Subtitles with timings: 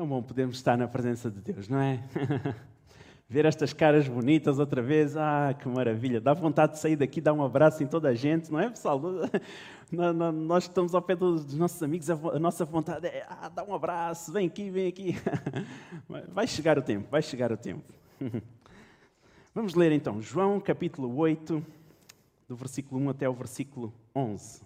[0.00, 2.02] Tão bom podermos estar na presença de Deus, não é?
[3.28, 6.18] Ver estas caras bonitas outra vez, ah, que maravilha.
[6.18, 8.98] Dá vontade de sair daqui, dar um abraço em toda a gente, não é, pessoal?
[9.92, 14.32] Nós estamos ao pé dos nossos amigos, a nossa vontade é ah, dar um abraço,
[14.32, 15.16] vem aqui, vem aqui.
[16.32, 17.84] Vai chegar o tempo, vai chegar o tempo.
[19.54, 21.62] Vamos ler então João capítulo 8,
[22.48, 24.62] do versículo 1 até o versículo 11.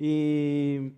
[0.00, 0.92] E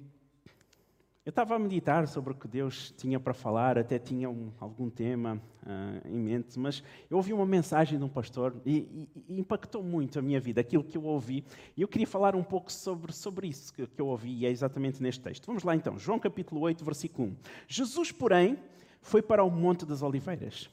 [1.29, 4.89] eu estava a meditar sobre o que Deus tinha para falar, até tinha um, algum
[4.89, 9.39] tema uh, em mente, mas eu ouvi uma mensagem de um pastor e, e, e,
[9.39, 11.44] impactou muito a minha vida, aquilo que eu ouvi,
[11.76, 14.50] e eu queria falar um pouco sobre, sobre isso que, que eu ouvi, e é
[14.50, 15.44] exatamente neste texto.
[15.44, 17.36] Vamos lá então, João capítulo 8, versículo 1.
[17.68, 18.58] Jesus, porém,
[19.03, 20.70] foi para o Monte das Oliveiras.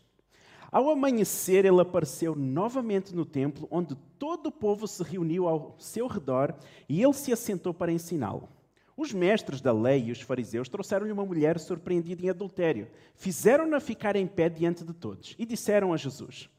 [0.71, 6.07] Ao amanhecer, ele apareceu novamente no templo, onde todo o povo se reuniu ao seu
[6.07, 6.55] redor,
[6.87, 8.54] e ele se assentou para ensiná-lo.
[8.97, 12.87] Os mestres da lei e os fariseus trouxeram-lhe uma mulher surpreendida em adultério.
[13.13, 16.49] Fizeram-na ficar em pé diante de todos e disseram a Jesus: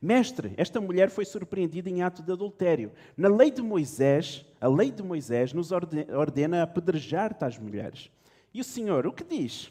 [0.00, 2.92] Mestre, esta mulher foi surpreendida em ato de adultério.
[3.14, 8.10] Na lei de Moisés, a lei de Moisés nos ordena apedrejar tais mulheres.
[8.54, 9.70] E o Senhor, o que diz?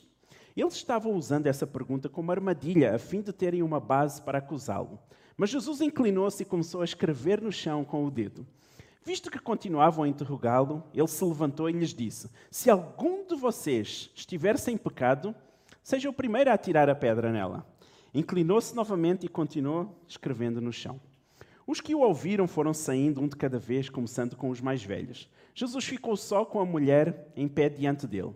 [0.55, 4.99] Eles estavam usando essa pergunta como armadilha, a fim de terem uma base para acusá-lo.
[5.35, 8.45] Mas Jesus inclinou-se e começou a escrever no chão com o dedo.
[9.03, 14.11] Visto que continuavam a interrogá-lo, ele se levantou e lhes disse: Se algum de vocês
[14.13, 15.33] estiver sem pecado,
[15.83, 17.65] seja o primeiro a atirar a pedra nela.
[18.13, 21.01] Inclinou-se novamente e continuou escrevendo no chão.
[21.65, 25.29] Os que o ouviram foram saindo um de cada vez, começando com os mais velhos.
[25.55, 28.35] Jesus ficou só com a mulher em pé diante dele.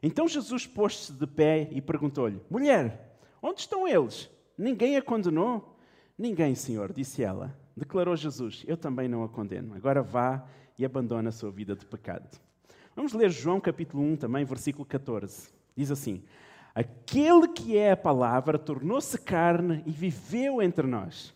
[0.00, 4.30] Então Jesus pôs-se de pé e perguntou-lhe: Mulher, onde estão eles?
[4.56, 5.76] Ninguém a condenou?
[6.16, 7.57] Ninguém, Senhor, disse ela.
[7.78, 9.74] Declarou Jesus: Eu também não a condeno.
[9.74, 10.44] Agora vá
[10.76, 12.38] e abandone a sua vida de pecado.
[12.94, 15.50] Vamos ler João capítulo 1 também, versículo 14.
[15.76, 16.22] Diz assim:
[16.74, 21.34] Aquele que é a palavra tornou-se carne e viveu entre nós.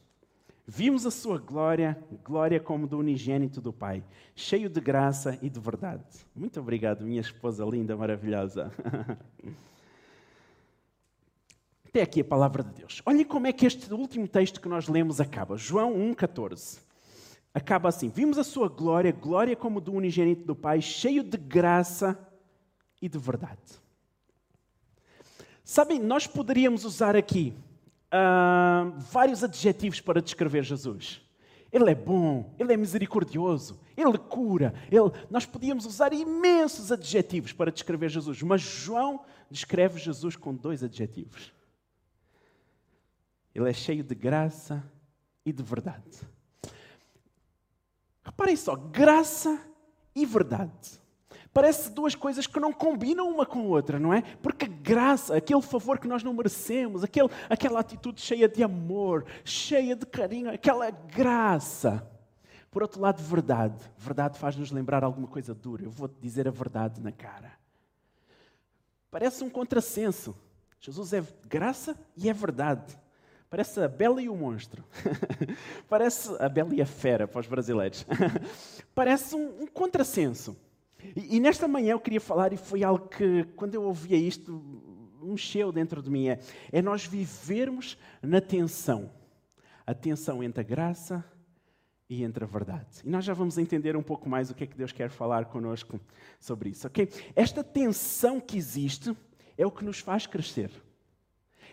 [0.66, 4.02] Vimos a sua glória, glória como do unigênito do Pai,
[4.34, 6.04] cheio de graça e de verdade.
[6.34, 8.72] Muito obrigado, minha esposa linda, maravilhosa.
[11.92, 13.02] Até aqui a palavra de Deus.
[13.04, 15.58] Olhem como é que este último texto que nós lemos acaba.
[15.58, 16.78] João 1,14.
[17.52, 22.18] Acaba assim: Vimos a sua glória, glória como do unigênito do Pai, cheio de graça
[23.02, 23.60] e de verdade.
[25.62, 27.52] Sabem, nós poderíamos usar aqui
[28.06, 31.20] uh, vários adjetivos para descrever Jesus.
[31.70, 34.72] Ele é bom, ele é misericordioso, ele cura.
[34.90, 35.12] Ele...
[35.30, 39.20] Nós podíamos usar imensos adjetivos para descrever Jesus, mas João
[39.50, 41.52] descreve Jesus com dois adjetivos
[43.54, 44.82] ele é cheio de graça
[45.44, 46.20] e de verdade.
[48.24, 49.60] Reparem só, graça
[50.14, 51.00] e verdade.
[51.52, 54.22] Parece duas coisas que não combinam uma com a outra, não é?
[54.22, 59.94] Porque graça, aquele favor que nós não merecemos, aquele, aquela atitude cheia de amor, cheia
[59.94, 62.08] de carinho, aquela graça.
[62.70, 63.76] Por outro lado, verdade.
[63.98, 65.84] Verdade faz-nos lembrar alguma coisa dura.
[65.84, 67.52] Eu vou-te dizer a verdade na cara.
[69.10, 70.34] Parece um contrassenso.
[70.80, 72.98] Jesus é graça e é verdade.
[73.52, 74.82] Parece a Bela e o Monstro.
[75.86, 78.06] Parece a Bela e a Fera para os brasileiros.
[78.94, 80.56] Parece um, um contrassenso.
[81.14, 84.58] E, e, nesta manhã eu queria falar, e foi algo que, quando eu ouvia isto,
[85.20, 86.38] mexeu dentro de mim: é,
[86.72, 89.10] é nós vivermos na tensão.
[89.86, 91.22] A tensão entre a graça
[92.08, 93.02] e entre a verdade.
[93.04, 95.44] E nós já vamos entender um pouco mais o que é que Deus quer falar
[95.44, 96.00] conosco
[96.40, 97.06] sobre isso, ok?
[97.36, 99.14] Esta tensão que existe
[99.58, 100.70] é o que nos faz crescer.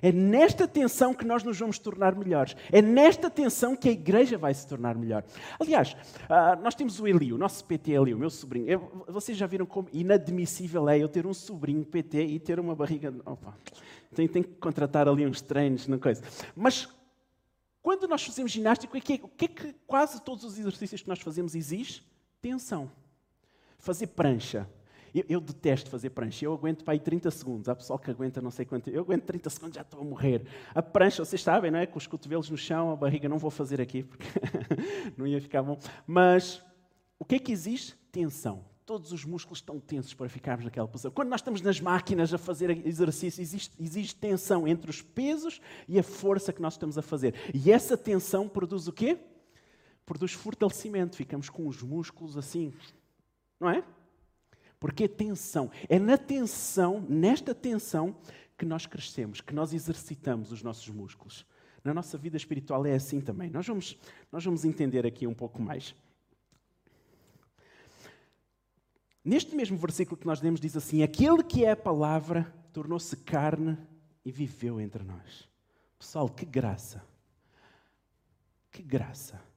[0.01, 2.55] É nesta tensão que nós nos vamos tornar melhores.
[2.71, 5.23] É nesta tensão que a igreja vai se tornar melhor.
[5.59, 5.95] Aliás,
[6.29, 9.03] ah, nós temos o Eli, o nosso PT Eli, o meu sobrinho.
[9.07, 13.13] vocês já viram como inadmissível é eu ter um sobrinho PT e ter uma barriga.
[13.25, 13.55] Opa,
[14.13, 16.23] tem, tem que contratar ali uns treinos, não coisa.
[16.55, 16.87] Mas
[17.81, 21.07] quando nós fazemos ginástica, o que, é, que é que quase todos os exercícios que
[21.07, 22.03] nós fazemos exige?
[22.41, 22.91] Tensão.
[23.77, 24.69] Fazer prancha,
[25.13, 26.45] eu, eu, detesto fazer prancha.
[26.45, 27.69] Eu aguento para aí 30 segundos.
[27.69, 28.89] Há pessoal que aguenta não sei quanto.
[28.89, 30.45] Eu aguento 30 segundos, já estou a morrer.
[30.73, 31.85] A prancha, vocês sabem, não é?
[31.85, 34.25] Com os cotovelos no chão, a barriga não vou fazer aqui, porque
[35.17, 35.77] não ia ficar bom.
[36.05, 36.61] Mas
[37.17, 37.95] o que é que existe?
[38.11, 38.65] Tensão.
[38.85, 41.11] Todos os músculos estão tensos para ficarmos naquela posição.
[41.11, 45.99] Quando nós estamos nas máquinas a fazer exercício, existe, existe tensão entre os pesos e
[45.99, 47.35] a força que nós estamos a fazer.
[47.53, 49.19] E essa tensão produz o quê?
[50.05, 51.17] Produz fortalecimento.
[51.17, 52.73] Ficamos com os músculos assim,
[53.59, 53.83] não é?
[54.79, 58.15] Porque a tensão, é na tensão, nesta tensão,
[58.57, 61.45] que nós crescemos, que nós exercitamos os nossos músculos.
[61.83, 63.49] Na nossa vida espiritual é assim também.
[63.49, 63.97] Nós vamos,
[64.31, 65.95] nós vamos entender aqui um pouco mais.
[69.23, 73.77] Neste mesmo versículo que nós lemos, diz assim: Aquele que é a palavra tornou-se carne
[74.25, 75.47] e viveu entre nós.
[75.97, 77.03] Pessoal, que graça!
[78.71, 79.48] Que graça!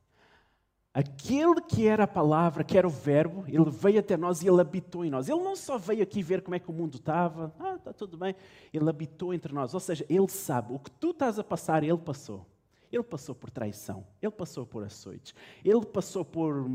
[0.95, 4.61] Aquele que era a palavra, que era o verbo, ele veio até nós e ele
[4.61, 5.27] habitou em nós.
[5.29, 8.19] Ele não só veio aqui ver como é que o mundo estava, ah, está tudo
[8.19, 8.35] bem.
[8.73, 9.73] Ele habitou entre nós.
[9.73, 12.47] Ou seja, ele sabe o que tu estás a passar, ele passou.
[12.93, 15.35] Ele passou por traição, ele passou por açoites,
[15.65, 16.71] ele passou por,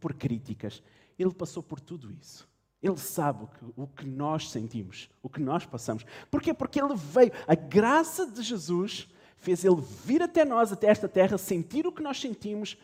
[0.00, 0.82] por críticas,
[1.16, 2.48] ele passou por tudo isso.
[2.82, 6.04] Ele sabe o que, o que nós sentimos, o que nós passamos.
[6.28, 6.52] Porquê?
[6.52, 7.32] Porque ele veio.
[7.46, 12.02] A graça de Jesus fez ele vir até nós, até esta terra, sentir o que
[12.02, 12.76] nós sentimos,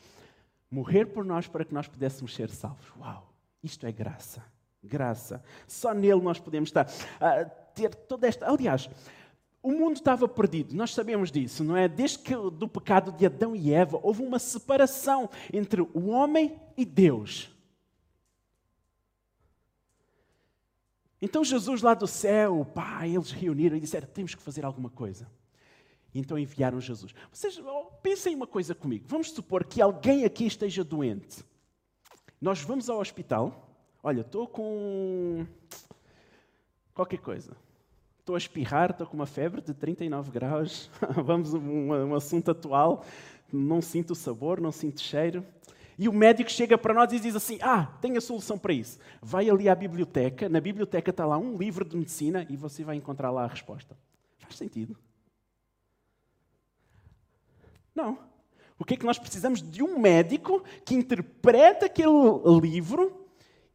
[0.75, 2.85] morrer por nós para que nós pudéssemos ser salvos.
[2.99, 3.33] Uau!
[3.63, 4.45] Isto é graça.
[4.83, 5.43] Graça.
[5.67, 6.89] Só nele nós podemos estar.
[7.21, 8.51] a ter toda esta.
[8.51, 8.91] Aliás,
[9.63, 11.89] o mundo estava perdido, nós sabemos disso, não é?
[11.89, 16.85] Desde que do pecado de Adão e Eva houve uma separação entre o homem e
[16.85, 17.51] Deus.
[21.23, 24.91] Então Jesus lá do céu, o Pai, eles reuniram e disseram: temos que fazer alguma
[24.91, 25.27] coisa.
[26.15, 27.13] E então enviaram Jesus.
[27.33, 27.61] Vocês
[28.03, 29.05] pensem uma coisa comigo.
[29.09, 31.45] Vamos supor que alguém aqui esteja doente.
[32.41, 33.69] Nós vamos ao hospital.
[34.03, 35.45] Olha, estou com
[36.95, 37.57] qualquer coisa
[38.25, 40.91] estou a espirrar, estou com uma febre de 39 graus,
[41.23, 43.05] vamos um, um assunto atual,
[43.53, 45.45] não sinto sabor, não sinto cheiro.
[45.99, 48.99] E o médico chega para nós e diz assim: Ah, tem a solução para isso.
[49.23, 52.97] Vai ali à biblioteca, na biblioteca está lá um livro de medicina e você vai
[52.97, 53.97] encontrar lá a resposta.
[54.39, 54.97] Faz sentido?
[57.95, 58.19] Não.
[58.79, 59.63] O que é que nós precisamos?
[59.63, 62.11] De um médico que interprete aquele
[62.61, 63.25] livro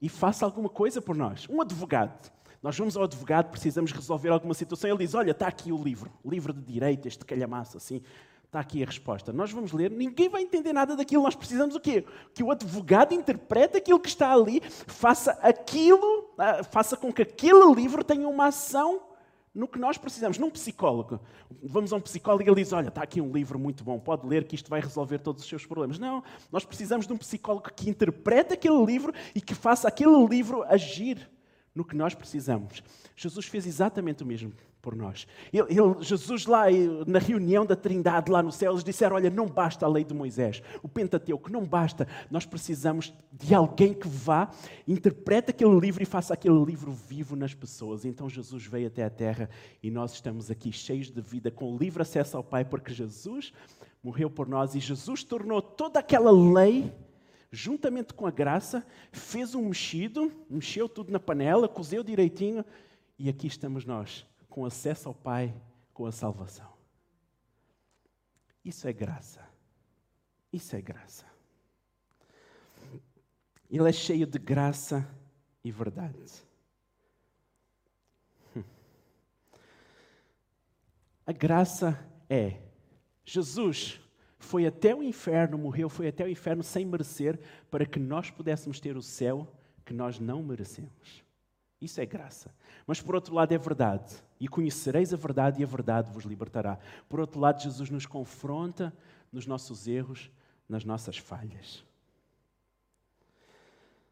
[0.02, 1.48] e faça alguma coisa por nós.
[1.50, 2.32] Um advogado.
[2.62, 4.90] Nós vamos ao advogado, precisamos resolver alguma situação.
[4.90, 8.02] Ele diz: Olha, está aqui o livro, livro de direito, este calhamaço assim.
[8.44, 9.32] Está aqui a resposta.
[9.32, 11.22] Nós vamos ler, ninguém vai entender nada daquilo.
[11.22, 12.04] Nós precisamos o quê?
[12.34, 17.74] Que o advogado interprete aquilo que está ali, faça aquilo, ah, faça com que aquele
[17.76, 19.02] livro tenha uma ação
[19.60, 20.38] no que nós precisamos.
[20.38, 21.20] Num psicólogo.
[21.62, 24.26] Vamos a um psicólogo e ele diz: Olha, está aqui um livro muito bom, pode
[24.26, 26.00] ler que isto vai resolver todos os seus problemas.
[26.00, 30.64] Não, nós precisamos de um psicólogo que interprete aquele livro e que faça aquele livro
[30.64, 31.30] agir
[31.74, 32.84] no que nós precisamos.
[33.16, 35.28] Jesus fez exatamente o mesmo por nós.
[35.52, 36.66] Ele, ele, Jesus, lá
[37.06, 40.14] na reunião da Trindade, lá no céu, eles disseram: Olha, não basta a lei de
[40.14, 42.08] Moisés, o Pentateuco, não basta.
[42.32, 44.50] Nós precisamos de alguém que vá,
[44.88, 48.06] interprete aquele livro e faça aquele livro vivo nas pessoas.
[48.06, 49.50] Então Jesus veio até a terra
[49.84, 53.52] e nós estamos aqui cheios de vida, com livre acesso ao Pai, porque Jesus
[54.02, 56.92] morreu por nós e Jesus tornou toda aquela lei
[57.52, 62.64] juntamente com a graça, fez um mexido, mexeu tudo na panela, cozeu direitinho,
[63.18, 65.54] e aqui estamos nós, com acesso ao Pai,
[65.94, 66.72] com a salvação.
[68.64, 69.48] Isso é graça.
[70.52, 71.26] Isso é graça.
[73.70, 75.08] Ele é cheio de graça
[75.64, 76.18] e verdade.
[81.26, 82.60] A graça é
[83.24, 84.02] Jesus
[84.40, 87.38] foi até o inferno, morreu, foi até o inferno sem merecer,
[87.70, 89.46] para que nós pudéssemos ter o céu
[89.86, 91.24] que nós não merecemos.
[91.82, 92.54] Isso é graça.
[92.88, 94.16] Mas por outro lado é verdade.
[94.40, 96.80] E conhecereis a verdade e a verdade vos libertará.
[97.08, 98.94] Por outro lado, Jesus nos confronta
[99.32, 100.32] nos nossos erros,
[100.68, 101.84] nas nossas falhas.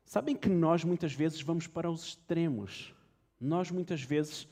[0.04, 2.94] Sabem que nós muitas vezes vamos para os extremos.
[3.40, 4.48] Nós muitas vezes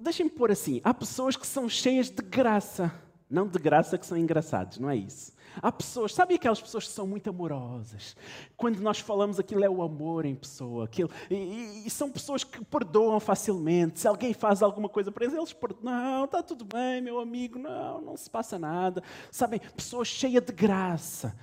[0.00, 2.92] deixem-me pôr assim: há pessoas que são cheias de graça,
[3.28, 5.32] não de graça que são engraçados, não é isso.
[5.60, 8.16] Há pessoas, sabe aquelas pessoas que são muito amorosas?
[8.56, 10.84] Quando nós falamos aquilo é o amor em pessoa.
[10.84, 13.98] Aquilo, e, e são pessoas que perdoam facilmente.
[13.98, 15.82] Se alguém faz alguma coisa para eles, eles perdoam.
[15.82, 19.02] Não, está tudo bem, meu amigo, não, não se passa nada.
[19.32, 21.36] Sabem, pessoas cheias de graça.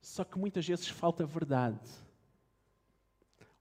[0.00, 2.03] Só que muitas vezes falta verdade.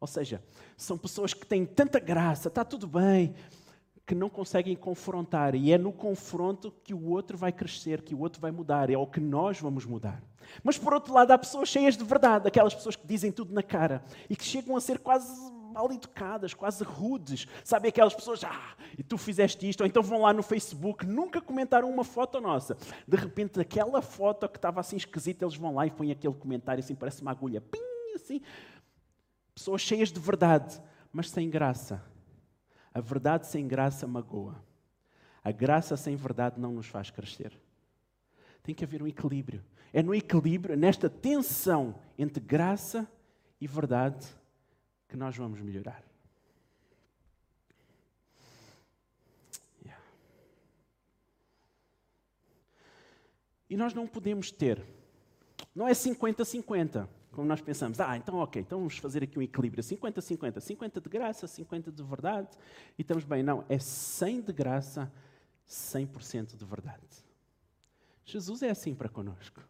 [0.04, 0.44] Ou seja,
[0.76, 3.34] são pessoas que têm tanta graça, está tudo bem,
[4.06, 5.56] que não conseguem confrontar.
[5.56, 8.90] E é no confronto que o outro vai crescer, que o outro vai mudar.
[8.90, 10.22] É o que nós vamos mudar.
[10.62, 13.64] Mas por outro lado, há pessoas cheias de verdade, aquelas pessoas que dizem tudo na
[13.64, 15.32] cara e que chegam a ser quase
[15.72, 17.48] mal educadas, quase rudes.
[17.64, 21.40] Sabe aquelas pessoas, ah, e tu fizeste isto, ou então vão lá no Facebook, nunca
[21.40, 22.76] comentaram uma foto nossa.
[23.08, 26.84] De repente, aquela foto que estava assim esquisita, eles vão lá e põem aquele comentário
[26.84, 27.80] assim, parece uma agulha, pim,
[28.16, 28.42] assim.
[29.56, 30.82] Pessoas cheias de verdade,
[31.12, 32.04] mas sem graça.
[32.94, 34.64] A verdade sem graça magoa.
[35.44, 37.60] A graça sem verdade não nos faz crescer.
[38.64, 39.64] Tem que haver um equilíbrio.
[39.92, 43.08] É no equilíbrio, nesta tensão entre graça
[43.60, 44.26] e verdade,
[45.08, 46.04] que nós vamos melhorar.
[49.84, 50.04] Yeah.
[53.70, 54.84] E nós não podemos ter.
[55.76, 57.08] Não é 50-50.
[57.34, 61.10] Como nós pensamos, ah, então ok, então vamos fazer aqui um equilíbrio, 50-50, 50 de
[61.10, 62.50] graça, 50 de verdade,
[62.98, 63.44] e estamos bem.
[63.44, 65.12] Não, é 100 de graça,
[65.68, 67.02] 100% de verdade.
[68.25, 69.62] Jesus é assim para conosco.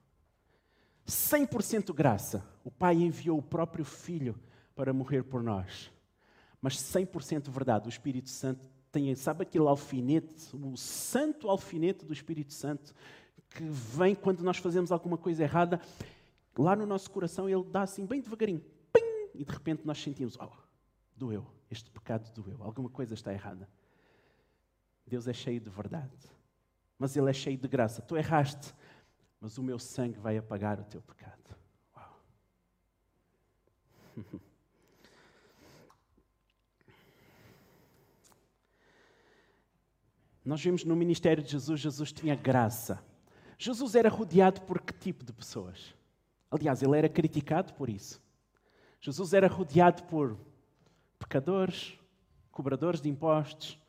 [1.07, 2.45] 100% graça.
[2.63, 4.39] O Pai enviou o próprio Filho
[4.75, 5.91] para morrer por nós.
[6.61, 7.87] Mas 100% verdade.
[7.87, 12.93] O Espírito Santo tem, sabe aquele alfinete, o santo alfinete do Espírito Santo,
[13.49, 15.81] que vem quando nós fazemos alguma coisa errada,
[16.57, 20.37] lá no nosso coração ele dá assim bem devagarinho, pim, e de repente nós sentimos,
[20.39, 20.51] oh,
[21.15, 23.69] doeu, este pecado doeu, alguma coisa está errada.
[25.05, 26.17] Deus é cheio de verdade,
[26.97, 28.01] mas Ele é cheio de graça.
[28.01, 28.73] Tu erraste,
[29.39, 31.55] mas o meu sangue vai apagar o teu pecado.
[31.95, 32.21] Uau.
[40.45, 43.01] Nós vimos no ministério de Jesus, Jesus tinha graça.
[43.57, 45.95] Jesus era rodeado por que tipo de pessoas?
[46.53, 48.21] Aliás, ele era criticado por isso.
[49.01, 50.37] Jesus era rodeado por
[51.17, 51.97] pecadores,
[52.51, 53.79] cobradores de impostos,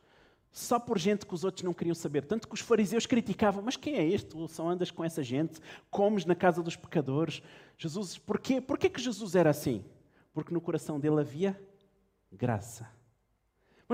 [0.50, 2.24] só por gente que os outros não queriam saber.
[2.24, 4.30] Tanto que os fariseus criticavam: Mas quem é este?
[4.30, 7.42] Tu só andas com essa gente, comes na casa dos pecadores.
[7.76, 8.62] Jesus, porquê?
[8.62, 9.84] Porquê que Jesus era assim?
[10.32, 11.60] Porque no coração dele havia
[12.32, 12.88] graça.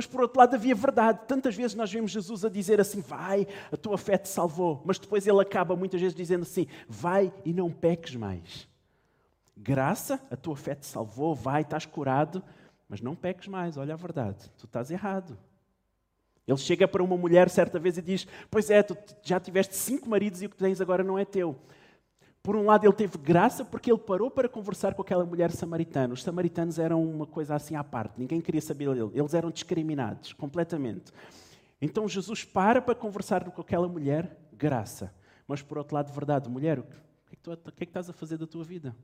[0.01, 1.21] Mas por outro lado havia verdade.
[1.29, 4.81] Tantas vezes nós vemos Jesus a dizer assim: Vai, a tua fé te salvou.
[4.83, 8.67] Mas depois ele acaba muitas vezes dizendo assim: Vai e não peques mais.
[9.55, 12.43] Graça, a tua fé te salvou, vai, estás curado,
[12.89, 13.77] mas não peques mais.
[13.77, 15.37] Olha a verdade, tu estás errado.
[16.49, 20.09] Ele chega para uma mulher certa vez e diz: Pois é, tu já tiveste cinco
[20.09, 21.61] maridos e o que tens agora não é teu.
[22.43, 26.15] Por um lado, ele teve graça porque ele parou para conversar com aquela mulher samaritana.
[26.15, 29.11] Os samaritanos eram uma coisa assim à parte, ninguém queria saber dele.
[29.15, 31.13] Eles eram discriminados completamente.
[31.81, 35.15] Então Jesus para para conversar com aquela mulher, graça.
[35.47, 38.09] Mas por outro lado, verdade, mulher, o que é que, tu, que, é que estás
[38.09, 38.95] a fazer da tua vida?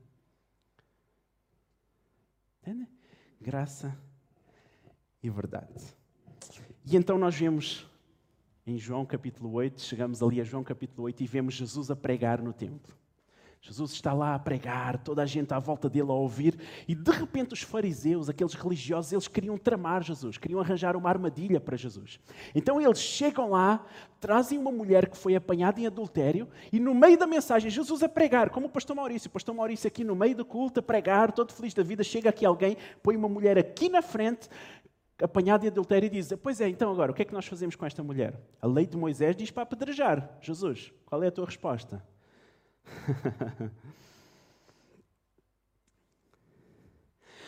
[2.61, 2.87] Entende?
[3.39, 3.97] Graça
[5.21, 5.73] e verdade.
[6.85, 7.87] E então nós vemos
[8.65, 12.41] em João capítulo 8, chegamos ali a João capítulo 8 e vemos Jesus a pregar
[12.41, 12.95] no templo.
[13.67, 16.57] Jesus está lá a pregar, toda a gente à volta dele a ouvir,
[16.87, 21.59] e de repente os fariseus, aqueles religiosos, eles queriam tramar Jesus, queriam arranjar uma armadilha
[21.59, 22.17] para Jesus.
[22.55, 23.85] Então eles chegam lá,
[24.21, 28.07] trazem uma mulher que foi apanhada em adultério, e no meio da mensagem, Jesus a
[28.07, 31.33] pregar, como o pastor Maurício, o pastor Maurício aqui no meio do culto a pregar,
[31.33, 34.47] todo feliz da vida, chega aqui alguém, põe uma mulher aqui na frente,
[35.21, 37.75] apanhada em adultério, e diz: Pois é, então agora, o que é que nós fazemos
[37.75, 38.39] com esta mulher?
[38.61, 40.37] A lei de Moisés diz para apedrejar.
[40.39, 42.01] Jesus, qual é a tua resposta?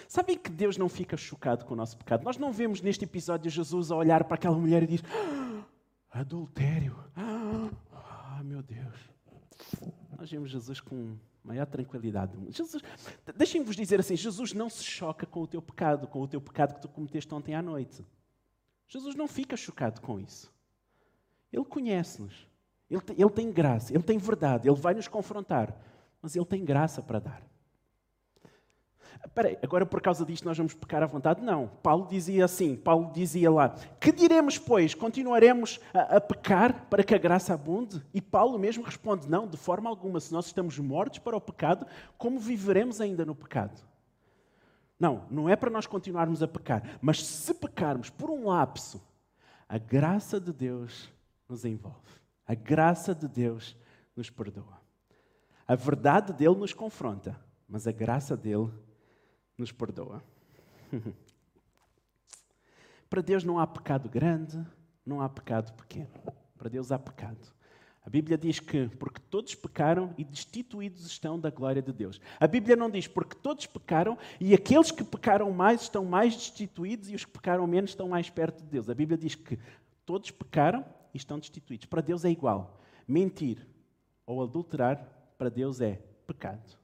[0.07, 2.23] Sabem que Deus não fica chocado com o nosso pecado?
[2.23, 5.63] Nós não vemos neste episódio Jesus a olhar para aquela mulher e diz: ah,
[6.09, 6.97] adultério.
[7.15, 8.97] Ah, meu Deus.
[10.17, 12.35] Nós vemos Jesus com maior tranquilidade.
[12.51, 12.81] Jesus,
[13.37, 16.73] deixem-vos dizer assim: Jesus não se choca com o teu pecado, com o teu pecado
[16.73, 18.03] que tu cometeste ontem à noite.
[18.87, 20.51] Jesus não fica chocado com isso.
[21.53, 22.48] Ele conhece-nos.
[22.89, 25.75] Ele ele tem graça, ele tem verdade, ele vai nos confrontar,
[26.21, 27.49] mas ele tem graça para dar.
[29.25, 31.41] Espera aí, agora por causa disto nós vamos pecar à vontade?
[31.41, 31.67] Não.
[31.83, 34.95] Paulo dizia assim, Paulo dizia lá, que diremos, pois?
[34.95, 38.01] Continuaremos a, a, pecar para que a graça abunde?
[38.13, 40.19] E Paulo mesmo responde, não, de forma alguma.
[40.19, 41.85] Se nós estamos mortos para o pecado,
[42.17, 43.79] como viveremos ainda no pecado?
[44.99, 49.01] Não, não é para nós continuarmos a pecar, mas se pecarmos por um lapso,
[49.67, 51.09] a graça de Deus
[51.47, 51.97] nos envolve.
[52.49, 53.77] A graça de Deus
[54.15, 54.81] nos perdoa.
[55.67, 58.71] A verdade dele nos confronta, mas a graça dele
[59.55, 60.23] nos perdoa.
[63.07, 64.65] Para Deus não há pecado grande,
[65.05, 66.09] não há pecado pequeno.
[66.57, 67.37] Para Deus há pecado.
[68.03, 72.19] A Bíblia diz que porque todos pecaram e destituídos estão da glória de Deus.
[72.39, 77.11] A Bíblia não diz porque todos pecaram e aqueles que pecaram mais estão mais destituídos
[77.11, 78.89] e os que pecaram menos estão mais perto de Deus.
[78.89, 79.59] A Bíblia diz que
[80.03, 81.85] todos pecaram estão destituídos.
[81.85, 82.79] Para Deus é igual.
[83.07, 83.65] Mentir
[84.25, 85.03] ou adulterar,
[85.37, 86.77] para Deus é pecado.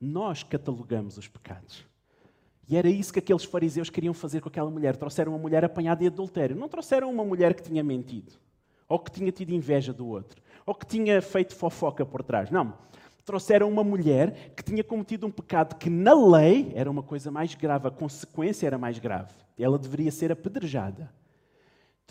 [0.00, 1.84] Nós catalogamos os pecados.
[2.66, 4.96] E era isso que aqueles fariseus queriam fazer com aquela mulher.
[4.96, 6.56] Trouxeram uma mulher apanhada em adultério.
[6.56, 8.32] Não trouxeram uma mulher que tinha mentido,
[8.88, 12.50] ou que tinha tido inveja do outro, ou que tinha feito fofoca por trás.
[12.50, 12.72] Não.
[13.24, 17.54] Trouxeram uma mulher que tinha cometido um pecado que, na lei, era uma coisa mais
[17.54, 19.34] grave, a consequência era mais grave.
[19.58, 21.12] Ela deveria ser apedrejada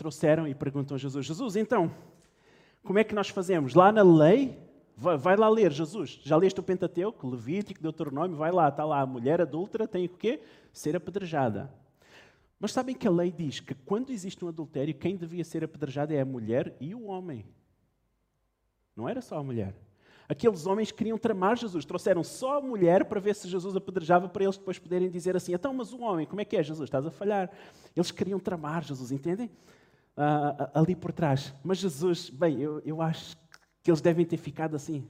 [0.00, 1.94] trouxeram e perguntam a Jesus: Jesus, então,
[2.82, 3.74] como é que nós fazemos?
[3.74, 4.58] Lá na lei,
[4.96, 6.18] vai, vai lá ler, Jesus.
[6.24, 8.34] Já leste o Pentateuco, Levítico, Deuteronômio?
[8.34, 9.02] Vai lá, está lá.
[9.02, 10.40] A mulher adúltera tem o quê?
[10.72, 11.70] Ser apedrejada.
[12.58, 16.14] Mas sabem que a lei diz que quando existe um adultério, quem devia ser apedrejado
[16.14, 17.44] é a mulher e o homem.
[18.96, 19.74] Não era só a mulher.
[20.30, 24.44] Aqueles homens queriam tramar Jesus, trouxeram só a mulher para ver se Jesus apedrejava, para
[24.44, 26.86] eles depois poderem dizer assim: então, mas o homem, como é que é, Jesus?
[26.86, 27.50] Estás a falhar.
[27.94, 29.50] Eles queriam tramar Jesus, entendem?
[30.22, 31.54] Ah, ali por trás.
[31.64, 33.38] Mas Jesus, bem, eu, eu acho
[33.82, 35.08] que eles devem ter ficado assim.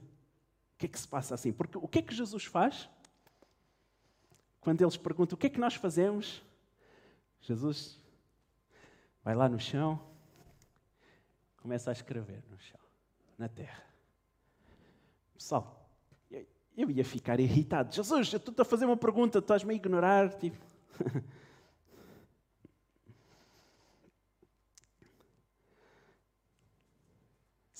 [0.73, 1.51] O que é que se passa assim?
[1.51, 2.89] Porque o que é que Jesus faz?
[4.61, 6.41] Quando eles perguntam o que é que nós fazemos,
[7.41, 7.99] Jesus
[9.21, 10.01] vai lá no chão,
[11.57, 12.79] começa a escrever no chão,
[13.37, 13.83] na terra.
[15.33, 15.89] Pessoal,
[16.77, 17.93] eu ia ficar irritado.
[17.93, 20.29] Jesus, eu estou a fazer uma pergunta, estás-me a ignorar.
[20.35, 20.55] Tipo.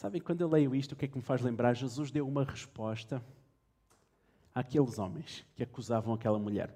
[0.01, 1.75] Sabem, quando eu leio isto, o que é que me faz lembrar?
[1.75, 3.23] Jesus deu uma resposta
[4.51, 6.75] àqueles homens que acusavam aquela mulher.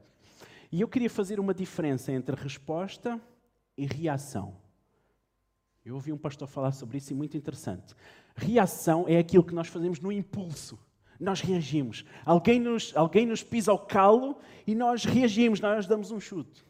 [0.71, 3.19] E eu queria fazer uma diferença entre resposta
[3.75, 4.55] e reação.
[5.83, 7.95] Eu ouvi um pastor falar sobre isso e muito interessante.
[8.35, 10.77] Reação é aquilo que nós fazemos no impulso.
[11.19, 12.05] Nós reagimos.
[12.23, 16.63] Alguém nos, alguém nos pisa ao calo e nós reagimos, nós damos um chute.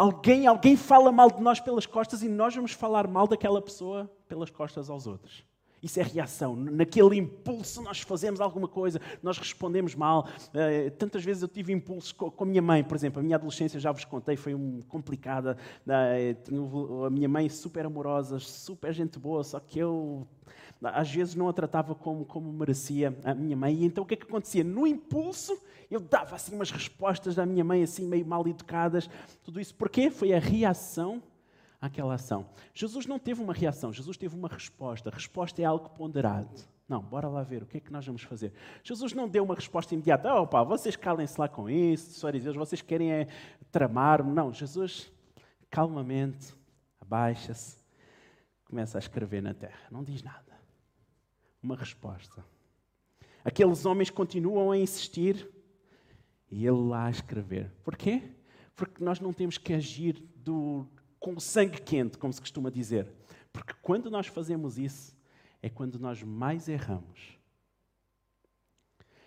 [0.00, 4.10] Alguém, alguém fala mal de nós pelas costas e nós vamos falar mal daquela pessoa
[4.26, 5.44] pelas costas aos outros.
[5.82, 6.56] Isso é reação.
[6.56, 10.26] Naquele impulso nós fazemos alguma coisa, nós respondemos mal.
[10.54, 13.20] Uh, tantas vezes eu tive impulsos com, com, a minha mãe, por exemplo.
[13.20, 15.58] A minha adolescência, já vos contei, foi um, complicada.
[15.86, 20.26] Uh, a minha mãe super amorosa, super gente boa, só que eu
[20.82, 23.74] às vezes não a tratava como, como merecia a minha mãe.
[23.74, 24.64] E então o que é que acontecia?
[24.64, 25.60] No impulso,
[25.90, 29.08] eu dava assim umas respostas da minha mãe, assim meio mal educadas.
[29.44, 30.10] Tudo isso porquê?
[30.10, 31.22] Foi a reação
[31.80, 32.46] àquela ação.
[32.74, 35.10] Jesus não teve uma reação, Jesus teve uma resposta.
[35.10, 36.60] A resposta é algo ponderado.
[36.88, 38.52] Não, bora lá ver o que é que nós vamos fazer.
[38.82, 40.34] Jesus não deu uma resposta imediata.
[40.34, 43.28] Oh, pá, vocês calem-se lá com isso, fariseus, vocês querem é
[43.70, 44.24] tramar.
[44.24, 45.10] Não, Jesus
[45.70, 46.52] calmamente
[47.00, 47.76] abaixa-se,
[48.64, 49.78] começa a escrever na terra.
[49.90, 50.49] Não diz nada.
[51.62, 52.44] Uma resposta.
[53.44, 55.48] Aqueles homens continuam a insistir
[56.50, 57.70] e ele lá a escrever.
[57.82, 58.22] Porquê?
[58.74, 60.86] Porque nós não temos que agir do,
[61.18, 63.06] com sangue quente, como se costuma dizer.
[63.52, 65.16] Porque quando nós fazemos isso,
[65.62, 67.38] é quando nós mais erramos.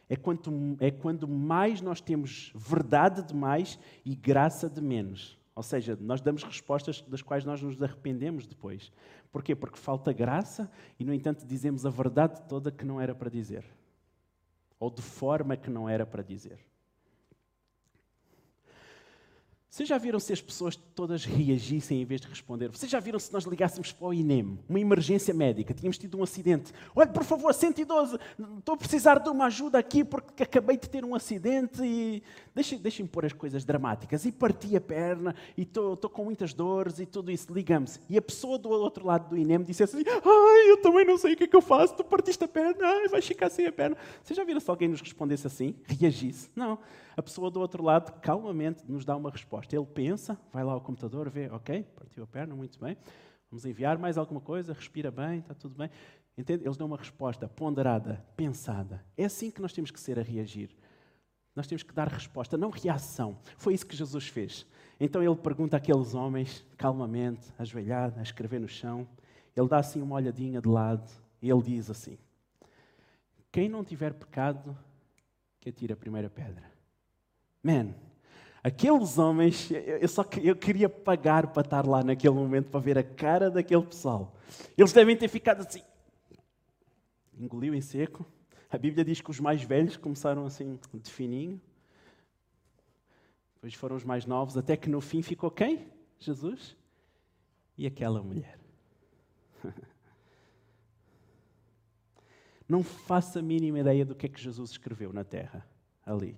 [0.10, 5.38] É quando, é quando mais nós temos verdade de mais e graça de menos.
[5.56, 8.92] Ou seja, nós damos respostas das quais nós nos arrependemos depois.
[9.32, 9.56] Porquê?
[9.56, 13.64] Porque falta graça e, no entanto, dizemos a verdade toda que não era para dizer.
[14.80, 16.60] Ou de forma que não era para dizer.
[19.74, 22.70] Vocês já viram se as pessoas todas reagissem em vez de responder?
[22.70, 26.22] Vocês já viram se nós ligássemos para o INEM, uma emergência médica, tínhamos tido um
[26.22, 26.72] acidente?
[26.96, 28.20] Olha, por favor, 112,
[28.60, 32.22] estou a precisar de uma ajuda aqui porque acabei de ter um acidente e.
[32.54, 34.26] Deixem-me deixem pôr as coisas dramáticas.
[34.26, 37.52] E parti a perna e estou, com muitas dores e tudo isso.
[37.52, 38.00] Ligamos.
[38.08, 41.34] E a pessoa do outro lado do INEM disse assim: Ai, eu também não sei
[41.34, 43.72] o que é que eu faço, tu partiste a perna, ai, vais ficar sem a
[43.72, 43.98] perna.
[44.24, 45.74] Vocês já viram se alguém nos respondesse assim?
[45.88, 46.52] Reagisse?
[46.56, 46.78] Não.
[47.16, 49.63] A pessoa do outro lado, calmamente, nos dá uma resposta.
[49.72, 52.98] Ele pensa, vai lá ao computador, vê, ok, partiu a perna, muito bem.
[53.50, 55.90] Vamos enviar mais alguma coisa, respira bem, está tudo bem.
[56.38, 56.66] Entende?
[56.66, 59.04] Eles dão uma resposta ponderada, pensada.
[59.16, 60.70] É assim que nós temos que ser a reagir.
[61.56, 63.38] Nós temos que dar resposta, não reação.
[63.58, 64.66] Foi isso que Jesus fez.
[65.00, 69.08] Então ele pergunta àqueles homens, calmamente, ajoelhado, a escrever no chão.
[69.56, 72.18] Ele dá assim uma olhadinha de lado e ele diz assim:
[73.52, 74.76] Quem não tiver pecado,
[75.60, 76.70] que atire a primeira pedra.
[77.64, 77.94] Man,
[78.64, 83.04] aqueles homens, eu só eu queria pagar para estar lá naquele momento para ver a
[83.04, 84.34] cara daquele pessoal.
[84.78, 85.82] Eles devem ter ficado assim.
[87.38, 88.26] Engoliu em seco.
[88.70, 91.62] A Bíblia diz que os mais velhos começaram assim, de fininho.
[93.56, 95.88] Depois foram os mais novos, até que no fim ficou quem?
[96.20, 96.76] Jesus
[97.78, 98.58] e aquela mulher.
[102.68, 105.68] Não faço a mínima ideia do que é que Jesus escreveu na terra,
[106.06, 106.38] ali.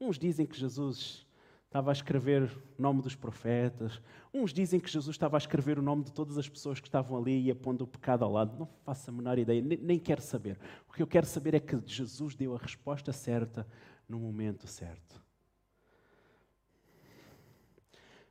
[0.00, 1.26] Uns dizem que Jesus
[1.72, 2.42] estava a escrever
[2.78, 3.98] o nome dos profetas,
[4.32, 7.16] uns dizem que Jesus estava a escrever o nome de todas as pessoas que estavam
[7.16, 8.58] ali e a pondo o pecado ao lado.
[8.58, 10.58] Não faço a menor ideia, nem, quero saber.
[10.86, 13.66] O que eu quero saber é que Jesus deu a resposta certa
[14.06, 15.18] no momento certo.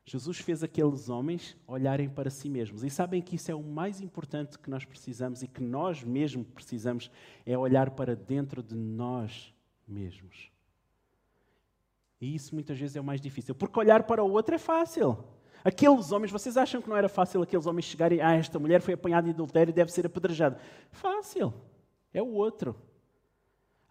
[0.06, 2.84] Jesus fez aqueles homens olharem para si mesmos.
[2.84, 6.45] E sabem que isso é o mais importante que nós precisamos e que nós mesmos
[6.54, 7.10] precisamos,
[7.43, 9.51] é olhar para dentro de nós
[9.88, 10.51] mesmos.
[12.21, 15.17] E isso muitas vezes é o mais difícil, porque olhar para o outro é fácil.
[15.63, 18.93] Aqueles homens, vocês acham que não era fácil aqueles homens chegarem, ah, esta mulher foi
[18.93, 20.60] apanhada em adultério e deve ser apedrejada?
[20.91, 21.51] Fácil,
[22.13, 22.75] é o outro.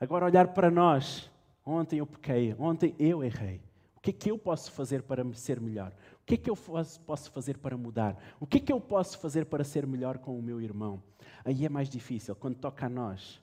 [0.00, 1.30] Agora olhar para nós,
[1.66, 3.60] ontem eu pequei, ontem eu errei.
[3.96, 5.92] O que é que eu posso fazer para ser melhor?
[6.22, 8.16] O que é que eu posso fazer para mudar?
[8.38, 11.02] O que é que eu posso fazer para ser melhor com o meu irmão?
[11.44, 13.40] Aí é mais difícil, quando toca a nós,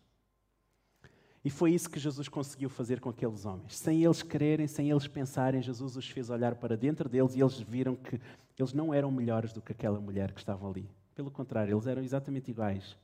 [1.47, 3.77] E foi isso que Jesus conseguiu fazer com aqueles homens.
[3.77, 7.57] Sem eles quererem, sem eles pensarem, Jesus os fez olhar para dentro deles e eles
[7.61, 8.19] viram que
[8.59, 10.89] eles não eram melhores do que aquela mulher que estava ali.
[11.15, 12.97] Pelo contrário, eles eram exatamente iguais.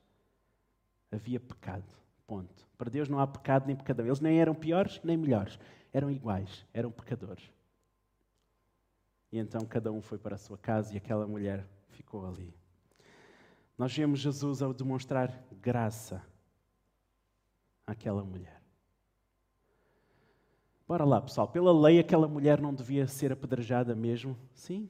[1.10, 1.86] Havia pecado.
[2.28, 2.68] Ponto.
[2.78, 4.06] Para Deus não há pecado nem pecadão.
[4.06, 5.58] Eles nem eram piores nem melhores.
[5.94, 6.66] Eram iguais.
[6.74, 7.50] Eram pecadores.
[9.32, 12.54] E então cada um foi para a sua casa e aquela mulher ficou ali.
[13.78, 16.22] Nós vemos Jesus ao demonstrar graça
[17.86, 18.62] àquela mulher.
[20.88, 21.48] Bora lá, pessoal.
[21.48, 24.38] Pela lei, aquela mulher não devia ser apedrejada mesmo?
[24.54, 24.90] Sim.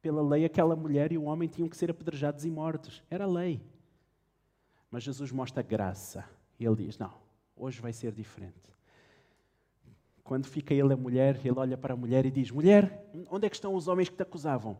[0.00, 3.02] Pela lei, aquela mulher e o homem tinham que ser apedrejados e mortos.
[3.10, 3.60] Era lei.
[4.90, 6.24] Mas Jesus mostra graça.
[6.58, 7.12] E ele diz: Não,
[7.56, 8.56] hoje vai ser diferente.
[10.24, 13.50] Quando fica ele a mulher, ele olha para a mulher e diz: Mulher, onde é
[13.50, 14.78] que estão os homens que te acusavam?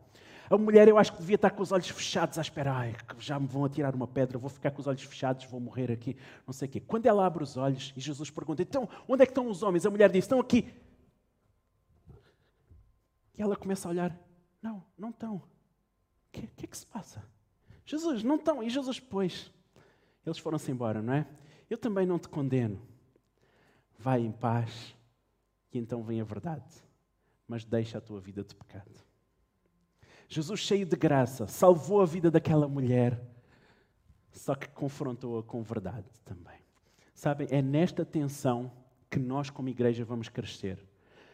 [0.50, 2.72] A mulher, eu acho que devia estar com os olhos fechados à espera.
[2.72, 5.92] Ai, já me vão atirar uma pedra, vou ficar com os olhos fechados, vou morrer
[5.92, 6.80] aqui, não sei o quê.
[6.80, 9.84] Quando ela abre os olhos e Jesus pergunta: Então, onde é que estão os homens?
[9.84, 10.72] A mulher diz: Estão aqui.
[13.36, 14.18] E ela começa a olhar:
[14.62, 15.36] Não, não estão.
[15.36, 15.42] O
[16.32, 17.22] que, que é que se passa?
[17.84, 18.62] Jesus, não estão.
[18.62, 19.50] E Jesus, pois,
[20.24, 21.26] eles foram-se embora, não é?
[21.68, 22.80] Eu também não te condeno.
[23.98, 24.94] Vai em paz
[25.72, 26.66] e então vem a verdade.
[27.46, 28.90] Mas deixa a tua vida de pecado.
[30.28, 33.18] Jesus, cheio de graça, salvou a vida daquela mulher,
[34.30, 36.58] só que confrontou-a com verdade também.
[37.14, 38.70] Sabem, é nesta tensão
[39.10, 40.78] que nós, como igreja, vamos crescer.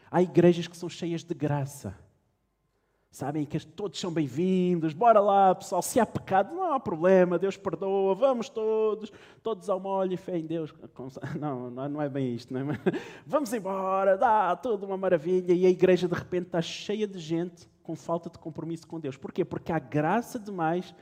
[0.09, 1.93] Há igrejas que são cheias de graça.
[3.11, 5.81] Sabem que todos são bem-vindos, bora lá, pessoal.
[5.81, 9.11] Se há pecado, não há problema, Deus perdoa, vamos todos,
[9.43, 10.73] todos ao molho e fé em Deus.
[11.39, 12.79] Não, não é bem isto, não é?
[13.25, 15.53] Vamos embora, dá tudo uma maravilha.
[15.53, 19.15] E a igreja de repente está cheia de gente com falta de compromisso com Deus.
[19.15, 19.45] Porquê?
[19.45, 20.93] Porque há graça demais,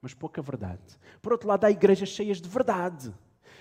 [0.00, 0.98] mas pouca verdade.
[1.20, 3.12] Por outro lado, há igrejas cheias de verdade.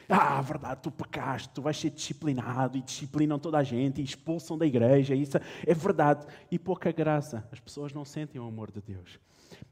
[0.07, 4.57] Ah, verdade, tu pecaste, tu vais ser disciplinado e disciplinam toda a gente e expulsam
[4.57, 5.13] da igreja.
[5.13, 6.25] Isso é verdade.
[6.49, 7.45] E pouca graça.
[7.51, 9.19] As pessoas não sentem o amor de Deus.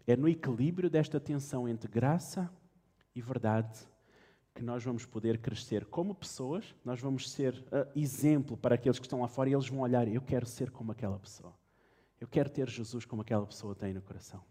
[0.05, 2.49] É no equilíbrio desta tensão entre graça
[3.15, 3.79] e verdade
[4.53, 9.05] que nós vamos poder crescer como pessoas, nós vamos ser uh, exemplo para aqueles que
[9.05, 11.53] estão lá fora e eles vão olhar, eu quero ser como aquela pessoa.
[12.25, 14.43] Eu quero ter Jesus como aquela pessoa tem no coração.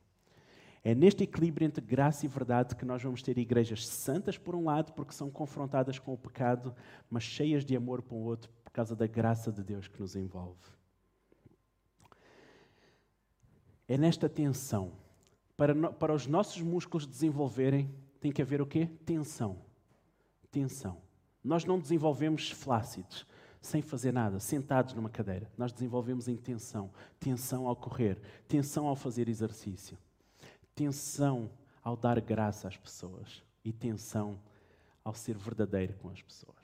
[0.85, 4.67] É neste equilíbrio entre graça e verdade que nós vamos ter igrejas santas, por um
[4.67, 6.73] lado, porque são confrontadas com o pecado,
[7.11, 10.15] mas cheias de amor para o outro, por causa da graça de Deus que nos
[10.15, 10.61] envolve.
[13.89, 14.93] É nesta tensão.
[15.57, 18.89] Para, no, para os nossos músculos desenvolverem, tem que haver o quê?
[19.05, 19.59] Tensão.
[20.49, 21.03] Tensão.
[21.43, 23.27] Nós não desenvolvemos flácidos
[23.65, 25.51] sem fazer nada, sentados numa cadeira.
[25.57, 29.97] Nós desenvolvemos em tensão, tensão ao correr, tensão ao fazer exercício,
[30.75, 31.51] tensão
[31.83, 34.39] ao dar graça às pessoas e tensão
[35.03, 36.55] ao ser verdadeiro com as pessoas.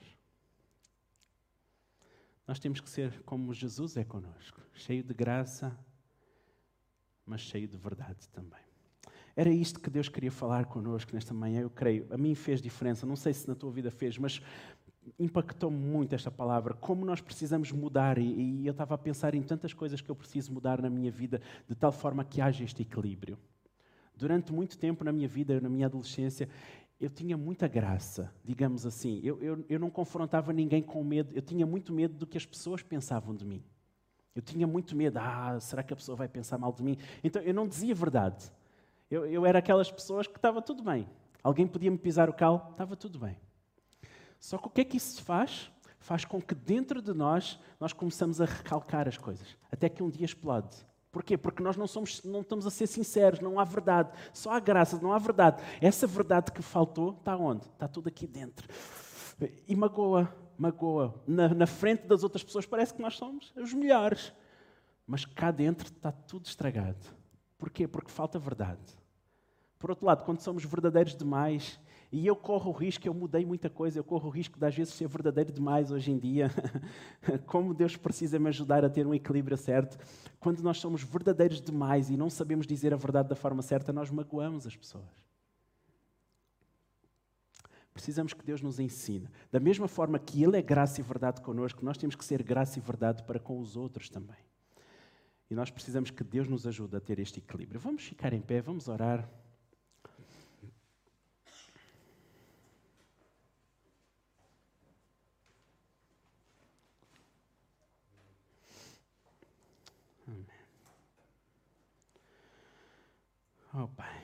[2.47, 5.75] Nós temos que ser como Jesus é conosco, cheio de graça,
[7.25, 8.61] mas cheio de verdade também.
[9.35, 12.05] Era isto que Deus queria falar connosco nesta manhã, eu creio.
[12.11, 14.41] A mim fez diferença, não sei se na tua vida fez, mas
[15.19, 19.41] impactou-me muito esta palavra, como nós precisamos mudar, e, e, eu estava a pensar em
[19.41, 22.83] tantas coisas que eu preciso mudar na minha vida, de tal forma que haja este
[22.83, 23.37] equilíbrio.
[24.15, 26.47] Durante muito tempo na minha vida, na minha adolescência,
[26.99, 29.19] eu tinha muita graça, digamos assim.
[29.23, 32.45] Eu, eu, eu não confrontava ninguém com medo, eu tinha muito medo do que as
[32.45, 33.63] pessoas pensavam de mim.
[34.35, 36.97] Eu tinha muito medo, ah, será que a pessoa vai pensar mal de mim?
[37.23, 38.51] Então eu não dizia a verdade.
[39.09, 41.07] Eu, eu era aquelas pessoas que estava tudo bem.
[41.43, 43.35] Alguém podia me pisar o calo, estava tudo bem.
[44.41, 45.71] Só que o que é que isso faz?
[45.99, 50.09] Faz com que dentro de nós nós começamos a recalcar as coisas, até que um
[50.09, 50.75] dia explode.
[51.11, 51.37] Porquê?
[51.37, 54.99] Porque nós não, somos, não estamos a ser sinceros, não há verdade, só há graça,
[54.99, 55.61] não há verdade.
[55.79, 57.65] Essa verdade que faltou está onde?
[57.65, 58.67] Está tudo aqui dentro.
[59.67, 61.21] E magoa, magoa.
[61.27, 64.33] Na, na frente das outras pessoas parece que nós somos os melhores.
[65.05, 67.05] Mas cá dentro está tudo estragado.
[67.59, 67.87] Porquê?
[67.87, 68.81] Porque falta verdade.
[69.77, 71.79] Por outro lado, quando somos verdadeiros demais
[72.11, 74.75] e eu corro o risco, eu mudei muita coisa, eu corro o risco de às
[74.75, 76.51] vezes ser verdadeiro demais hoje em dia.
[77.47, 79.97] Como Deus precisa me ajudar a ter um equilíbrio certo.
[80.37, 84.11] Quando nós somos verdadeiros demais e não sabemos dizer a verdade da forma certa, nós
[84.11, 85.31] magoamos as pessoas.
[87.93, 89.29] Precisamos que Deus nos ensine.
[89.49, 92.77] Da mesma forma que Ele é graça e verdade connosco, nós temos que ser graça
[92.77, 94.37] e verdade para com os outros também.
[95.49, 97.79] E nós precisamos que Deus nos ajude a ter este equilíbrio.
[97.79, 99.29] Vamos ficar em pé, vamos orar.
[113.73, 114.21] Oh, Pai.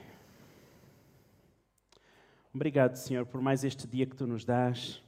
[2.54, 5.02] Obrigado, Senhor, por mais este dia que tu nos dás.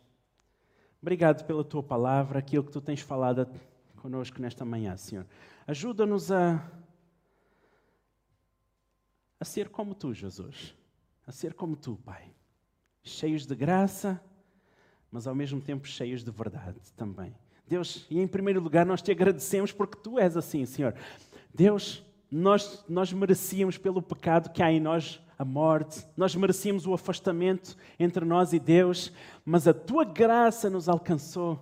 [1.02, 3.50] Obrigado pela tua palavra, aquilo que tu tens falado
[3.98, 5.26] conosco nesta manhã, Senhor.
[5.68, 6.66] Ajuda-nos a,
[9.42, 10.74] a ser como tu, Jesus.
[11.28, 12.34] A ser como tu, Pai.
[13.04, 14.24] Cheios de graça,
[15.12, 17.36] mas ao mesmo tempo cheios de verdade também.
[17.68, 20.96] Deus, e em primeiro lugar nós te agradecemos porque tu és assim, Senhor.
[21.54, 26.94] Deus, nós, nós merecíamos pelo pecado que há em nós a morte, nós merecíamos o
[26.94, 29.12] afastamento entre nós e Deus,
[29.46, 31.58] mas a tua graça nos alcançou.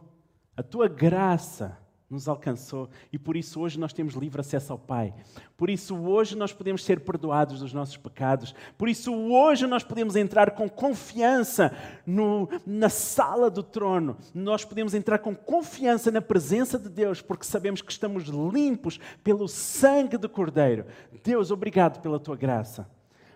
[0.56, 1.78] A tua graça
[2.10, 5.14] nos alcançou e por isso hoje nós temos livre acesso ao Pai.
[5.58, 8.56] Por isso hoje nós podemos ser perdoados dos nossos pecados.
[8.78, 14.18] Por isso hoje nós podemos entrar com confiança no, na sala do trono.
[14.34, 19.48] Nós podemos entrar com confiança na presença de Deus porque sabemos que estamos limpos pelo
[19.48, 20.86] sangue do Cordeiro.
[21.24, 22.90] Deus, obrigado pela tua graça.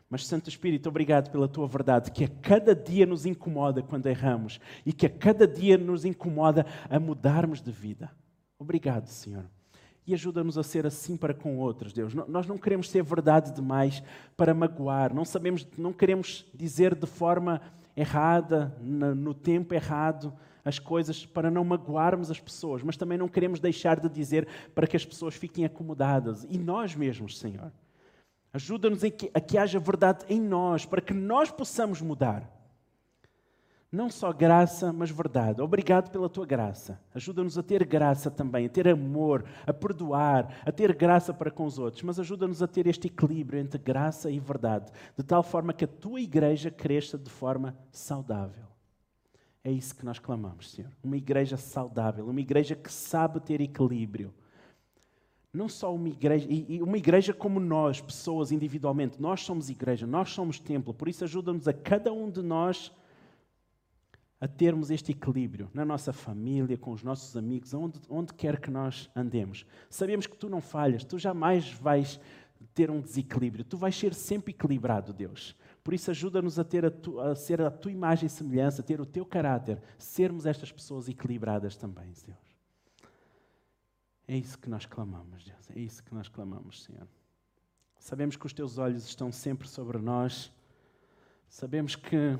[0.09, 4.59] Mas, Santo Espírito, obrigado pela tua verdade, que a cada dia nos incomoda quando erramos
[4.85, 8.11] e que a cada dia nos incomoda a mudarmos de vida.
[8.61, 9.43] Obrigado, Senhor.
[10.05, 12.13] E ajuda-nos a ser assim para com outros, Deus.
[12.13, 14.03] Nós não queremos ser verdade demais
[14.37, 17.59] para magoar, não sabemos, não queremos dizer de forma
[17.97, 20.31] errada, no tempo errado,
[20.63, 24.85] as coisas para não magoarmos as pessoas, mas também não queremos deixar de dizer para
[24.85, 26.45] que as pessoas fiquem acomodadas.
[26.47, 27.71] E nós mesmos, Senhor.
[28.53, 32.60] Ajuda-nos a que haja verdade em nós, para que nós possamos mudar.
[33.91, 35.61] Não só graça, mas verdade.
[35.61, 36.97] Obrigado pela tua graça.
[37.13, 41.65] Ajuda-nos a ter graça também, a ter amor, a perdoar, a ter graça para com
[41.65, 42.01] os outros.
[42.01, 45.89] Mas ajuda-nos a ter este equilíbrio entre graça e verdade, de tal forma que a
[45.89, 48.63] tua igreja cresça de forma saudável.
[49.61, 50.89] É isso que nós clamamos, Senhor.
[51.03, 54.33] Uma igreja saudável, uma igreja que sabe ter equilíbrio.
[55.53, 59.21] Não só uma igreja, e uma igreja como nós, pessoas individualmente.
[59.21, 60.93] Nós somos igreja, nós somos templo.
[60.93, 62.89] Por isso, ajuda-nos a cada um de nós
[64.41, 68.71] a termos este equilíbrio na nossa família, com os nossos amigos, onde, onde quer que
[68.71, 69.67] nós andemos.
[69.87, 72.19] Sabemos que tu não falhas, tu jamais vais
[72.73, 75.55] ter um desequilíbrio, tu vais ser sempre equilibrado, Deus.
[75.83, 78.85] Por isso, ajuda-nos a, ter a, tu, a ser a tua imagem e semelhança, a
[78.85, 82.51] ter o teu caráter, sermos estas pessoas equilibradas também, Deus.
[84.27, 85.69] É isso que nós clamamos, Deus.
[85.75, 87.07] É isso que nós clamamos, Senhor.
[87.99, 90.51] Sabemos que os teus olhos estão sempre sobre nós.
[91.47, 92.39] Sabemos que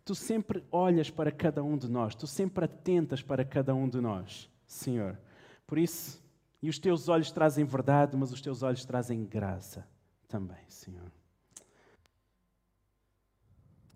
[0.00, 4.00] tu sempre olhas para cada um de nós, tu sempre atentas para cada um de
[4.00, 5.18] nós, Senhor.
[5.66, 6.22] Por isso,
[6.62, 9.86] e os teus olhos trazem verdade, mas os teus olhos trazem graça
[10.28, 11.12] também, Senhor.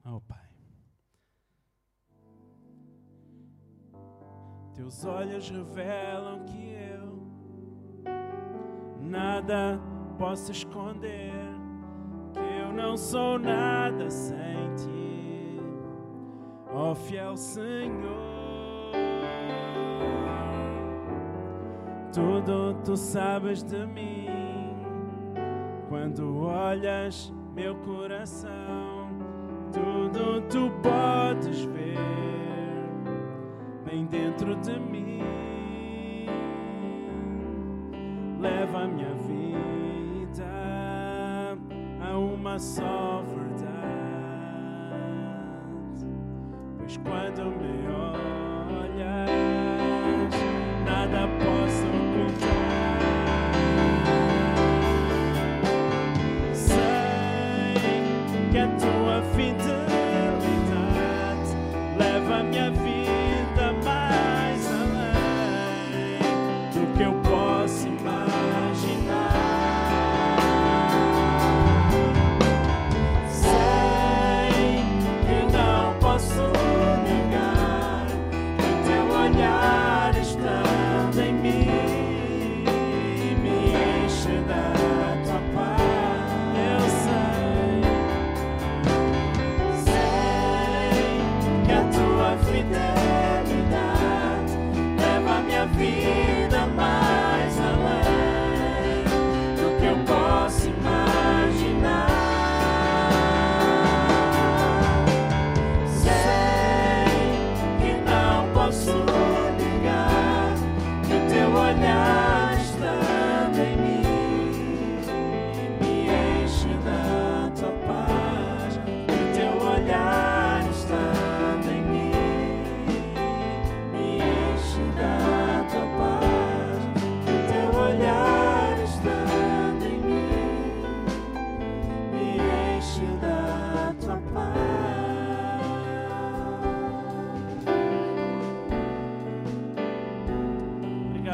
[0.04, 0.48] Oh, Pai.
[4.74, 7.26] Teus olhos revelam que eu
[9.00, 9.80] nada
[10.16, 11.32] posso esconder,
[12.32, 15.07] que eu não sou nada sem ti
[16.78, 18.92] ó fiel Senhor.
[22.12, 24.28] Tudo tu sabes de mim
[25.88, 29.08] quando olhas meu coração.
[29.72, 31.98] Tudo tu podes ver
[33.84, 35.18] bem dentro de mim.
[38.40, 40.46] Leva minha vida
[42.00, 43.07] a uma só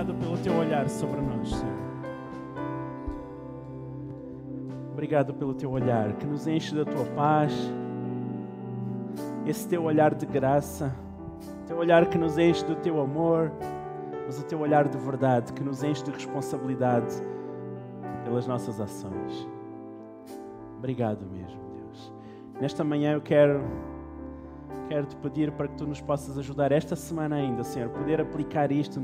[0.05, 1.85] Obrigado pelo teu olhar sobre nós, Senhor.
[4.93, 7.53] Obrigado pelo teu olhar que nos enche da tua paz,
[9.47, 10.95] esse teu olhar de graça,
[11.67, 13.51] teu olhar que nos enche do teu amor,
[14.27, 17.15] mas o teu olhar de verdade que nos enche de responsabilidade
[18.25, 19.49] pelas nossas ações.
[20.77, 22.13] Obrigado mesmo, Deus.
[22.61, 23.63] Nesta manhã eu quero
[24.91, 28.71] quero te pedir para que tu nos possas ajudar esta semana ainda, Senhor, poder aplicar
[28.71, 29.01] isto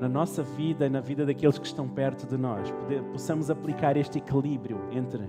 [0.00, 2.72] na nossa vida e na vida daqueles que estão perto de nós,
[3.12, 5.28] possamos aplicar este equilíbrio entre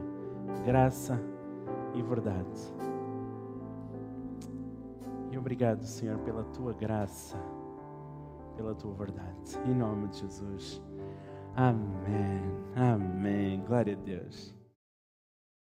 [0.65, 1.19] graça
[1.93, 2.73] e verdade.
[5.31, 7.37] E obrigado, Senhor, pela tua graça,
[8.55, 9.57] pela tua verdade.
[9.65, 10.81] Em nome de Jesus.
[11.55, 12.41] Amém.
[12.75, 13.61] Amém.
[13.65, 14.56] Glória a Deus.